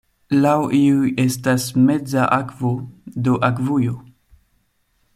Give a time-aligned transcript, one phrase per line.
[0.45, 2.73] Laŭ iuj estas "meza akvo",
[3.29, 3.97] do akvujo.